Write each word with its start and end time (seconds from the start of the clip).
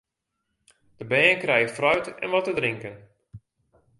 De 0.99 1.05
bern 1.11 1.39
krije 1.43 1.71
fruit 1.75 2.07
en 2.23 2.29
wat 2.33 2.43
te 2.45 2.53
drinken. 2.59 2.95